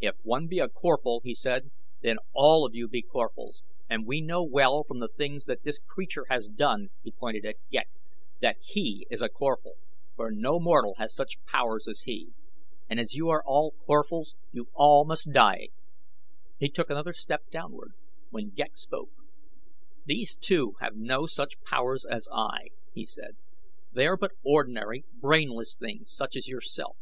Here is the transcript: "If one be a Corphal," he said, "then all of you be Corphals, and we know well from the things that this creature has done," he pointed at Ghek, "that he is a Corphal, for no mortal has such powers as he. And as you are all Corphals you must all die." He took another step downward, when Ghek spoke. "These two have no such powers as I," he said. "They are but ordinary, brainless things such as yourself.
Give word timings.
"If 0.00 0.16
one 0.24 0.48
be 0.48 0.58
a 0.58 0.66
Corphal," 0.68 1.20
he 1.22 1.32
said, 1.32 1.70
"then 2.02 2.16
all 2.32 2.66
of 2.66 2.74
you 2.74 2.88
be 2.88 3.02
Corphals, 3.02 3.62
and 3.88 4.04
we 4.04 4.20
know 4.20 4.42
well 4.42 4.82
from 4.82 4.98
the 4.98 5.06
things 5.06 5.44
that 5.44 5.62
this 5.62 5.78
creature 5.78 6.24
has 6.28 6.48
done," 6.48 6.88
he 7.04 7.12
pointed 7.12 7.44
at 7.46 7.54
Ghek, 7.70 7.88
"that 8.40 8.56
he 8.60 9.06
is 9.12 9.22
a 9.22 9.28
Corphal, 9.28 9.74
for 10.16 10.32
no 10.32 10.58
mortal 10.58 10.94
has 10.98 11.14
such 11.14 11.40
powers 11.44 11.86
as 11.86 12.00
he. 12.00 12.32
And 12.88 12.98
as 12.98 13.14
you 13.14 13.28
are 13.28 13.44
all 13.46 13.70
Corphals 13.70 14.34
you 14.50 14.64
must 14.74 14.74
all 14.74 15.06
die." 15.32 15.68
He 16.58 16.68
took 16.68 16.90
another 16.90 17.12
step 17.12 17.48
downward, 17.52 17.92
when 18.30 18.50
Ghek 18.50 18.76
spoke. 18.76 19.12
"These 20.04 20.34
two 20.34 20.74
have 20.80 20.96
no 20.96 21.26
such 21.26 21.62
powers 21.62 22.04
as 22.04 22.26
I," 22.32 22.70
he 22.92 23.04
said. 23.06 23.36
"They 23.92 24.08
are 24.08 24.16
but 24.16 24.32
ordinary, 24.44 25.04
brainless 25.14 25.76
things 25.78 26.12
such 26.12 26.34
as 26.34 26.48
yourself. 26.48 26.96